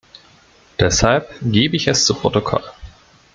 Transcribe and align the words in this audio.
Deshalb 0.79 1.29
gebe 1.43 1.75
ich 1.75 1.87
es 1.87 2.05
zu 2.05 2.15
Protokoll. 2.15 2.63